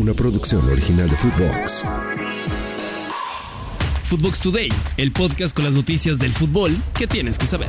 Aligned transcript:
una 0.00 0.14
producción 0.14 0.66
original 0.66 1.10
de 1.10 1.14
Footbox. 1.14 1.84
Footbox 4.02 4.40
Today, 4.40 4.72
el 4.96 5.12
podcast 5.12 5.54
con 5.54 5.66
las 5.66 5.74
noticias 5.74 6.18
del 6.18 6.32
fútbol 6.32 6.74
que 6.98 7.06
tienes 7.06 7.36
que 7.38 7.46
saber. 7.46 7.68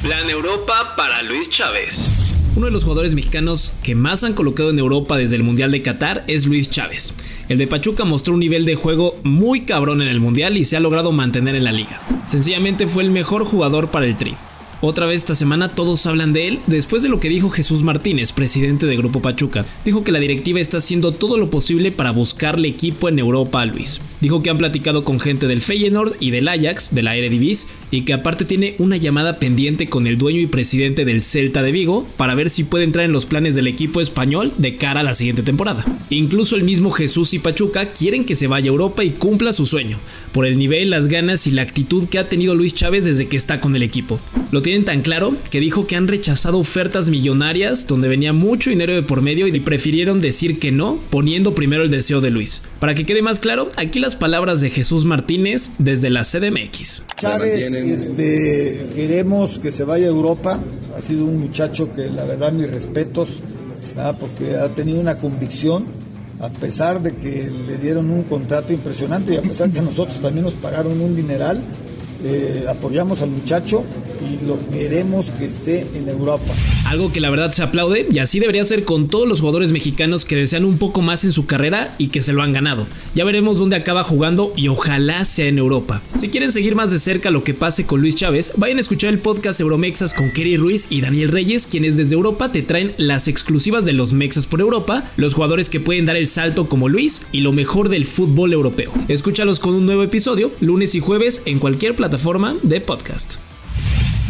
Plan 0.00 0.30
Europa 0.30 0.94
para 0.96 1.22
Luis 1.22 1.50
Chávez. 1.50 2.08
Uno 2.56 2.66
de 2.66 2.72
los 2.72 2.84
jugadores 2.84 3.14
mexicanos 3.14 3.74
que 3.82 3.94
más 3.94 4.24
han 4.24 4.32
colocado 4.32 4.70
en 4.70 4.78
Europa 4.78 5.18
desde 5.18 5.36
el 5.36 5.42
Mundial 5.42 5.72
de 5.72 5.82
Qatar 5.82 6.24
es 6.26 6.46
Luis 6.46 6.70
Chávez. 6.70 7.12
El 7.50 7.58
de 7.58 7.66
Pachuca 7.66 8.06
mostró 8.06 8.32
un 8.32 8.40
nivel 8.40 8.64
de 8.64 8.74
juego 8.74 9.20
muy 9.24 9.66
cabrón 9.66 10.00
en 10.00 10.08
el 10.08 10.20
Mundial 10.20 10.56
y 10.56 10.64
se 10.64 10.78
ha 10.78 10.80
logrado 10.80 11.12
mantener 11.12 11.54
en 11.54 11.64
la 11.64 11.72
liga. 11.72 12.00
Sencillamente 12.26 12.86
fue 12.86 13.02
el 13.02 13.10
mejor 13.10 13.44
jugador 13.44 13.90
para 13.90 14.06
el 14.06 14.16
Tri. 14.16 14.34
Otra 14.80 15.06
vez 15.06 15.16
esta 15.16 15.34
semana 15.34 15.70
todos 15.70 16.06
hablan 16.06 16.32
de 16.32 16.46
él 16.46 16.60
después 16.68 17.02
de 17.02 17.08
lo 17.08 17.18
que 17.18 17.28
dijo 17.28 17.50
Jesús 17.50 17.82
Martínez, 17.82 18.30
presidente 18.30 18.86
de 18.86 18.96
Grupo 18.96 19.20
Pachuca. 19.20 19.66
Dijo 19.84 20.04
que 20.04 20.12
la 20.12 20.20
directiva 20.20 20.60
está 20.60 20.76
haciendo 20.76 21.10
todo 21.10 21.36
lo 21.36 21.50
posible 21.50 21.90
para 21.90 22.12
buscarle 22.12 22.68
equipo 22.68 23.08
en 23.08 23.18
Europa 23.18 23.60
a 23.60 23.66
Luis. 23.66 24.00
Dijo 24.20 24.40
que 24.40 24.50
han 24.50 24.58
platicado 24.58 25.02
con 25.02 25.18
gente 25.18 25.48
del 25.48 25.62
Feyenoord 25.62 26.14
y 26.20 26.30
del 26.30 26.46
Ajax, 26.46 26.90
de 26.92 27.02
la 27.02 27.16
Eredivisie, 27.16 27.66
y 27.90 28.02
que 28.02 28.12
aparte 28.12 28.44
tiene 28.44 28.76
una 28.78 28.96
llamada 28.96 29.40
pendiente 29.40 29.88
con 29.88 30.06
el 30.06 30.16
dueño 30.16 30.40
y 30.40 30.46
presidente 30.46 31.04
del 31.04 31.22
Celta 31.22 31.62
de 31.62 31.72
Vigo 31.72 32.06
para 32.16 32.36
ver 32.36 32.48
si 32.48 32.62
puede 32.62 32.84
entrar 32.84 33.04
en 33.04 33.12
los 33.12 33.26
planes 33.26 33.56
del 33.56 33.66
equipo 33.66 34.00
español 34.00 34.52
de 34.58 34.76
cara 34.76 35.00
a 35.00 35.04
la 35.04 35.14
siguiente 35.14 35.42
temporada. 35.42 35.84
Incluso 36.10 36.54
el 36.54 36.62
mismo 36.62 36.92
Jesús 36.92 37.34
y 37.34 37.40
Pachuca 37.40 37.90
quieren 37.90 38.24
que 38.24 38.36
se 38.36 38.46
vaya 38.46 38.66
a 38.66 38.74
Europa 38.74 39.02
y 39.02 39.10
cumpla 39.10 39.52
su 39.52 39.66
sueño, 39.66 39.98
por 40.30 40.46
el 40.46 40.56
nivel, 40.56 40.90
las 40.90 41.08
ganas 41.08 41.48
y 41.48 41.50
la 41.50 41.62
actitud 41.62 42.08
que 42.08 42.20
ha 42.20 42.28
tenido 42.28 42.54
Luis 42.54 42.74
Chávez 42.74 43.04
desde 43.04 43.26
que 43.26 43.36
está 43.36 43.60
con 43.60 43.74
el 43.74 43.82
equipo. 43.82 44.20
Tienen 44.68 44.84
tan 44.84 45.00
claro 45.00 45.34
que 45.50 45.60
dijo 45.60 45.86
que 45.86 45.96
han 45.96 46.08
rechazado 46.08 46.58
ofertas 46.58 47.08
millonarias 47.08 47.86
donde 47.86 48.06
venía 48.06 48.34
mucho 48.34 48.68
dinero 48.68 48.94
de 48.94 49.02
por 49.02 49.22
medio 49.22 49.46
y 49.46 49.60
prefirieron 49.60 50.20
decir 50.20 50.58
que 50.58 50.72
no, 50.72 50.98
poniendo 51.08 51.54
primero 51.54 51.84
el 51.84 51.90
deseo 51.90 52.20
de 52.20 52.30
Luis. 52.30 52.60
Para 52.78 52.94
que 52.94 53.06
quede 53.06 53.22
más 53.22 53.38
claro, 53.38 53.70
aquí 53.76 53.98
las 53.98 54.14
palabras 54.14 54.60
de 54.60 54.68
Jesús 54.68 55.06
Martínez 55.06 55.70
desde 55.78 56.10
la 56.10 56.22
CDMX. 56.22 57.02
Chávez, 57.18 57.72
este, 57.72 58.88
queremos 58.94 59.58
que 59.58 59.72
se 59.72 59.84
vaya 59.84 60.04
a 60.04 60.10
Europa. 60.10 60.60
Ha 60.94 61.00
sido 61.00 61.24
un 61.24 61.40
muchacho 61.40 61.90
que 61.94 62.10
la 62.10 62.24
verdad 62.24 62.52
mis 62.52 62.70
respetos, 62.70 63.30
porque 64.20 64.54
ha 64.54 64.68
tenido 64.68 65.00
una 65.00 65.16
convicción 65.16 65.86
a 66.40 66.50
pesar 66.50 67.00
de 67.00 67.14
que 67.14 67.50
le 67.66 67.78
dieron 67.78 68.10
un 68.10 68.24
contrato 68.24 68.74
impresionante 68.74 69.32
y 69.32 69.36
a 69.38 69.42
pesar 69.42 69.70
que 69.70 69.80
nosotros 69.80 70.20
también 70.20 70.44
nos 70.44 70.54
pagaron 70.54 71.00
un 71.00 71.16
dineral, 71.16 71.58
eh, 72.24 72.64
apoyamos 72.68 73.22
al 73.22 73.30
muchacho 73.30 73.84
y 74.20 74.44
lo 74.46 74.58
queremos 74.70 75.26
que 75.38 75.46
esté 75.46 75.86
en 75.94 76.08
Europa. 76.08 76.52
Algo 76.88 77.12
que 77.12 77.20
la 77.20 77.28
verdad 77.28 77.52
se 77.52 77.62
aplaude 77.62 78.06
y 78.10 78.18
así 78.18 78.40
debería 78.40 78.64
ser 78.64 78.84
con 78.84 79.08
todos 79.08 79.28
los 79.28 79.40
jugadores 79.40 79.72
mexicanos 79.72 80.24
que 80.24 80.36
desean 80.36 80.64
un 80.64 80.78
poco 80.78 81.02
más 81.02 81.22
en 81.24 81.34
su 81.34 81.44
carrera 81.44 81.94
y 81.98 82.08
que 82.08 82.22
se 82.22 82.32
lo 82.32 82.42
han 82.42 82.54
ganado. 82.54 82.86
Ya 83.14 83.26
veremos 83.26 83.58
dónde 83.58 83.76
acaba 83.76 84.04
jugando 84.04 84.54
y 84.56 84.68
ojalá 84.68 85.22
sea 85.26 85.48
en 85.48 85.58
Europa. 85.58 86.00
Si 86.14 86.30
quieren 86.30 86.50
seguir 86.50 86.76
más 86.76 86.90
de 86.90 86.98
cerca 86.98 87.30
lo 87.30 87.44
que 87.44 87.52
pase 87.52 87.84
con 87.84 88.00
Luis 88.00 88.16
Chávez, 88.16 88.52
vayan 88.56 88.78
a 88.78 88.80
escuchar 88.80 89.10
el 89.10 89.18
podcast 89.18 89.60
Euromexas 89.60 90.14
con 90.14 90.30
Kerry 90.30 90.56
Ruiz 90.56 90.86
y 90.88 91.02
Daniel 91.02 91.28
Reyes, 91.28 91.66
quienes 91.66 91.98
desde 91.98 92.14
Europa 92.14 92.52
te 92.52 92.62
traen 92.62 92.94
las 92.96 93.28
exclusivas 93.28 93.84
de 93.84 93.92
los 93.92 94.14
Mexas 94.14 94.46
por 94.46 94.62
Europa, 94.62 95.04
los 95.18 95.34
jugadores 95.34 95.68
que 95.68 95.80
pueden 95.80 96.06
dar 96.06 96.16
el 96.16 96.26
salto 96.26 96.70
como 96.70 96.88
Luis 96.88 97.26
y 97.32 97.40
lo 97.40 97.52
mejor 97.52 97.90
del 97.90 98.06
fútbol 98.06 98.54
europeo. 98.54 98.94
Escúchalos 99.08 99.60
con 99.60 99.74
un 99.74 99.84
nuevo 99.84 100.04
episodio, 100.04 100.50
lunes 100.60 100.94
y 100.94 101.00
jueves 101.00 101.42
en 101.44 101.58
cualquier 101.58 101.94
plataforma 101.94 102.56
de 102.62 102.80
podcast. 102.80 103.34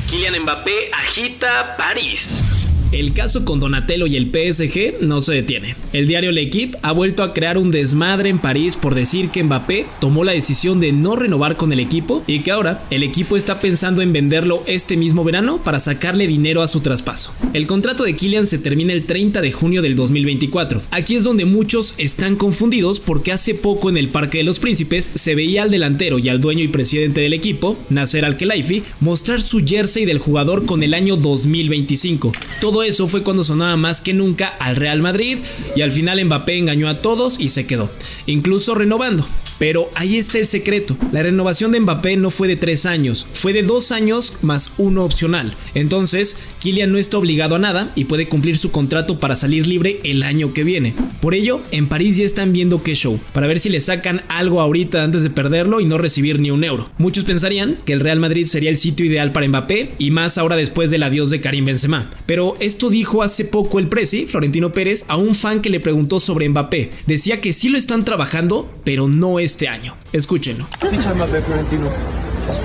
Kylian 0.09 0.41
Mbappé 0.41 0.91
agita 0.91 1.77
París. 1.77 2.48
El 2.91 3.13
caso 3.13 3.45
con 3.45 3.61
Donatello 3.61 4.07
y 4.07 4.17
el 4.17 4.31
PSG 4.31 5.03
no 5.03 5.21
se 5.21 5.35
detiene. 5.35 5.77
El 5.93 6.07
diario 6.07 6.33
L'Equipe 6.33 6.79
ha 6.81 6.93
vuelto 6.93 7.23
a 7.23 7.35
crear 7.35 7.59
un 7.59 7.71
desmadre 7.71 8.31
en 8.31 8.39
París 8.39 8.77
por 8.77 8.95
decir 8.95 9.29
que 9.29 9.45
Mbappé 9.45 9.87
tomó 10.01 10.25
la 10.25 10.33
decisión 10.33 10.81
de 10.81 10.93
no 10.93 11.15
renovar 11.15 11.57
con 11.57 11.71
el 11.71 11.81
equipo 11.81 12.25
y 12.27 12.41
que 12.41 12.51
ahora 12.51 12.83
el 12.91 13.03
equipo 13.03 13.37
está 13.37 13.61
pensando 13.61 14.01
en 14.01 14.15
venderlo 14.15 14.63
este 14.67 14.97
mismo 14.97 15.23
verano 15.23 15.59
para 15.63 15.81
sacarle 15.81 16.27
dinero 16.27 16.63
a 16.63 16.67
su 16.67 16.81
traspaso. 16.81 17.35
El 17.53 17.67
contrato 17.67 18.05
de 18.05 18.17
Kylian 18.17 18.47
se 18.47 18.57
termina 18.57 18.95
el 18.95 19.05
30 19.05 19.43
de 19.43 19.53
junio 19.53 19.83
del 19.83 19.95
2024. 19.95 20.81
Aquí 20.91 21.15
es 21.15 21.25
donde 21.25 21.45
muchos 21.45 21.95
están 21.99 22.37
confundidos 22.37 23.01
porque 23.01 23.33
hace 23.33 23.55
poco 23.55 23.91
en 23.91 23.99
el 23.99 24.09
Parque 24.09 24.39
de 24.39 24.45
los 24.45 24.61
Príncipes 24.61 25.11
se 25.15 25.35
veía 25.35 25.63
al 25.63 25.71
delantero 25.71 26.19
y 26.19 26.31
al 26.31 26.41
dueño 26.41 26.65
y 26.65 26.69
presidente 26.69 27.21
del 27.21 27.35
equipo, 27.35 27.79
Nasser 27.91 28.25
Al-Khelaifi, 28.25 28.83
mostrar 29.01 29.43
su 29.43 29.63
jersey 29.67 30.07
del 30.07 30.21
jugador 30.21 30.65
con 30.65 30.83
el 30.83 30.95
año 30.95 31.19
2025. 31.19 32.33
Todo 32.63 32.78
eso 32.83 33.09
fue 33.09 33.23
cuando 33.23 33.45
sonaba 33.45 33.77
más 33.77 34.01
que 34.01 34.15
nunca 34.15 34.49
al 34.61 34.77
Real 34.77 35.03
Madrid 35.03 35.39
y 35.75 35.83
al 35.83 35.93
final 35.93 36.25
Mbappé 36.25 36.59
engañó 36.59 36.89
a 36.89 37.01
todos 37.01 37.39
y 37.39 37.51
se 37.51 37.67
quedó, 37.67 37.91
incluso 38.27 38.75
renovando. 38.75 39.27
Pero 39.59 39.91
ahí 39.95 40.17
está 40.17 40.39
el 40.39 40.47
secreto. 40.47 40.97
La 41.13 41.23
renovación 41.23 41.73
de 41.73 41.81
Mbappé 41.81 42.17
no 42.17 42.31
fue 42.31 42.49
de 42.49 42.57
tres 42.57 42.87
años, 42.87 43.27
fue 43.33 43.53
de 43.53 43.63
dos 43.63 43.93
años 43.93 44.35
más 44.43 44.73
uno 44.79 45.05
opcional. 45.05 45.55
Entonces, 45.75 46.37
Kylian 46.61 46.93
no 46.93 46.99
está 46.99 47.19
obligado 47.19 47.57
a 47.57 47.59
nada 47.59 47.93
y 47.95 48.05
puede 48.05 48.29
cumplir 48.29 48.59
su 48.59 48.71
contrato 48.71 49.19
para 49.19 49.37
salir 49.37 49.67
libre 49.67 50.01
el 50.05 50.23
año 50.23 50.53
que 50.53 50.65
viene. 50.65 50.95
Por 51.21 51.35
ello, 51.35 51.61
en 51.71 51.89
París 51.89 52.17
ya 52.17 52.25
están 52.25 52.53
viendo 52.53 52.83
qué 52.83 52.95
show, 52.95 53.19
para 53.33 53.47
ver 53.47 53.59
si 53.59 53.69
le 53.69 53.81
sacan 53.81 54.23
algo 54.29 54.61
ahorita 54.61 55.03
antes 55.03 55.23
de 55.23 55.31
perderlo 55.31 55.81
y 55.81 55.85
no 55.85 55.99
recibir 55.99 56.41
ni 56.41 56.51
un 56.51 56.65
euro. 56.65 56.89
Muchos 56.99 57.25
pensarían 57.25 57.77
que 57.85 57.93
el 57.93 58.01
Real 58.01 58.21
Madrid 58.21 58.47
sería 58.47 58.71
el 58.71 58.79
sitio 58.79 59.07
ideal 59.07 59.33
para 59.33 59.49
Mbappé 59.49 59.95
y 59.99 60.11
más 60.11 60.39
ahora 60.39 60.57
después 60.57 60.91
del 60.91 61.03
adiós 61.03 61.31
de 61.31 61.41
Karim 61.41 61.65
Benzema. 61.65 62.11
Pero 62.27 62.57
esto 62.61 62.91
dijo 62.91 63.23
hace 63.23 63.45
poco 63.45 63.79
el 63.79 63.89
presi, 63.89 64.27
Florentino 64.27 64.73
Pérez, 64.73 65.05
a 65.09 65.17
un 65.17 65.35
fan 65.35 65.61
que 65.61 65.71
le 65.71 65.81
preguntó 65.81 66.21
sobre 66.21 66.49
Mbappé. 66.49 66.91
Decía 67.07 67.41
que 67.41 67.53
sí 67.53 67.69
lo 67.69 67.79
están 67.79 68.05
trabajando, 68.05 68.69
pero 68.85 69.09
no 69.09 69.39
este 69.49 69.67
año. 69.67 69.97
Escúchenlo. 70.13 70.67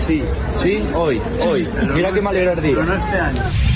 Sí, 0.06 0.22
sí, 0.62 0.80
hoy, 0.94 1.22
hoy. 1.40 1.66
Mira 1.96 2.12
qué 2.12 2.22
mal 2.22 2.36
era 2.36 2.52
el 2.54 2.62
día. 2.62 2.86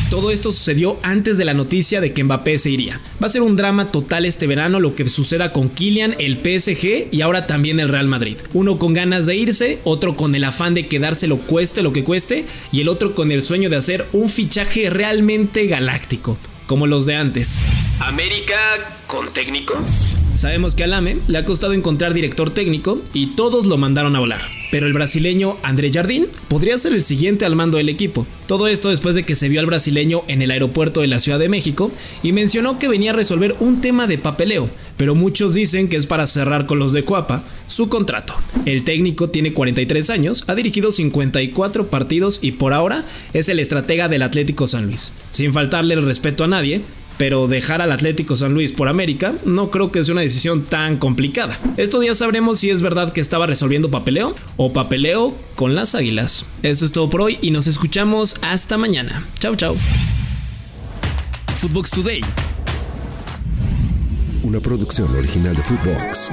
Todo 0.10 0.30
esto 0.30 0.52
sucedió 0.52 0.98
antes 1.04 1.38
de 1.38 1.46
la 1.46 1.54
noticia 1.54 2.02
de 2.02 2.12
que 2.12 2.24
Mbappé 2.24 2.58
se 2.58 2.70
iría. 2.70 3.00
Va 3.22 3.28
a 3.28 3.30
ser 3.30 3.42
un 3.42 3.56
drama 3.56 3.92
total 3.94 4.26
este 4.26 4.46
verano 4.46 4.82
lo 4.82 4.94
que 4.94 5.08
suceda 5.08 5.52
con 5.52 5.70
Kylian, 5.70 6.16
el 6.20 6.38
PSG 6.38 7.08
y 7.12 7.22
ahora 7.22 7.48
también 7.48 7.80
el 7.80 7.88
Real 7.88 8.08
Madrid. 8.08 8.36
Uno 8.54 8.78
con 8.78 8.94
ganas 8.94 9.26
de 9.26 9.38
irse, 9.38 9.80
otro 9.86 10.16
con 10.16 10.36
el 10.36 10.44
afán 10.44 10.74
de 10.74 10.88
quedárselo 10.88 11.38
cueste 11.38 11.82
lo 11.82 11.94
que 11.94 12.04
cueste 12.04 12.46
y 12.74 12.82
el 12.82 12.90
otro 12.90 13.16
con 13.16 13.32
el 13.32 13.42
sueño 13.42 13.70
de 13.70 13.78
hacer 13.78 14.06
un 14.12 14.28
fichaje 14.28 14.90
realmente 14.90 15.66
galáctico, 15.68 16.38
como 16.68 16.88
los 16.88 17.06
de 17.06 17.16
antes. 17.16 17.60
América 18.00 18.58
con 19.08 19.34
técnico. 19.34 19.76
Sabemos 20.38 20.76
que 20.76 20.84
al 20.84 20.94
AME 20.94 21.18
le 21.28 21.40
ha 21.40 21.46
costado 21.46 21.74
encontrar 21.74 22.14
director 22.14 22.52
técnico 22.54 23.02
y 23.12 23.36
todos 23.36 23.66
lo 23.66 23.80
mandaron 23.80 24.16
a 24.16 24.20
volar. 24.20 24.42
Pero 24.70 24.86
el 24.86 24.94
brasileño 24.94 25.58
André 25.64 25.92
Jardín 25.92 26.28
podría 26.48 26.78
ser 26.78 26.94
el 26.94 27.04
siguiente 27.04 27.44
al 27.44 27.56
mando 27.56 27.78
del 27.78 27.90
equipo. 27.90 28.28
Todo 28.46 28.68
esto 28.68 28.90
después 28.90 29.16
de 29.16 29.24
que 29.24 29.34
se 29.34 29.50
vio 29.50 29.60
al 29.60 29.66
brasileño 29.66 30.22
en 30.28 30.44
el 30.44 30.52
aeropuerto 30.52 31.02
de 31.02 31.08
la 31.08 31.18
Ciudad 31.18 31.40
de 31.40 31.50
México 31.50 31.92
y 32.22 32.34
mencionó 32.34 32.78
que 32.78 32.88
venía 32.88 33.12
a 33.12 33.16
resolver 33.16 33.56
un 33.60 33.82
tema 33.82 34.06
de 34.06 34.20
papeleo, 34.20 34.70
pero 34.96 35.16
muchos 35.16 35.56
dicen 35.56 35.90
que 35.90 35.96
es 35.96 36.06
para 36.06 36.28
cerrar 36.28 36.68
con 36.68 36.78
los 36.78 36.94
de 36.94 37.02
Cuapa 37.02 37.44
su 37.66 37.90
contrato. 37.90 38.36
El 38.66 38.84
técnico 38.84 39.32
tiene 39.32 39.54
43 39.54 40.12
años, 40.12 40.44
ha 40.46 40.54
dirigido 40.54 40.92
54 40.92 41.88
partidos 41.88 42.40
y 42.44 42.52
por 42.52 42.74
ahora 42.74 43.04
es 43.34 43.50
el 43.50 43.60
estratega 43.60 44.08
del 44.08 44.22
Atlético 44.22 44.68
San 44.68 44.86
Luis. 44.86 45.12
Sin 45.32 45.52
faltarle 45.52 45.96
el 45.96 46.04
respeto 46.04 46.44
a 46.44 46.48
nadie, 46.48 46.84
pero 47.18 47.48
dejar 47.48 47.82
al 47.82 47.92
Atlético 47.92 48.36
San 48.36 48.54
Luis 48.54 48.72
por 48.72 48.88
América 48.88 49.34
no 49.46 49.70
creo 49.70 49.92
que 49.92 50.04
sea 50.04 50.14
una 50.14 50.22
decisión 50.22 50.64
tan 50.64 50.98
complicada. 50.98 51.58
Estos 51.78 52.02
días 52.02 52.18
sabremos 52.18 52.60
si 52.60 52.70
es 52.70 52.82
verdad 52.82 53.14
que 53.14 53.22
estaba 53.22 53.48
resolviendo 53.48 53.92
papeleo 53.92 54.36
o 54.56 54.74
papeleo 54.74 55.36
con 55.56 55.76
las 55.76 55.96
águilas. 55.96 56.46
Esto 56.64 56.86
es 56.86 56.92
todo 56.92 57.10
por 57.10 57.22
hoy 57.22 57.38
y 57.42 57.52
nos 57.52 57.68
escuchamos 57.68 58.36
hasta 58.42 58.78
mañana. 58.78 59.26
Chau 59.40 59.56
chau. 59.56 59.76
Footbox 61.58 61.90
Today. 61.92 62.22
Una 64.44 64.60
producción 64.60 65.14
original 65.16 65.56
de 65.56 65.62
Footbox. 65.62 66.32